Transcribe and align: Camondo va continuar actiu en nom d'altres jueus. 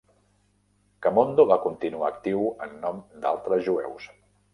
Camondo 1.05 1.45
va 1.51 1.57
continuar 1.65 2.07
actiu 2.13 2.41
en 2.69 2.73
nom 2.87 3.03
d'altres 3.27 3.63
jueus. 3.69 4.09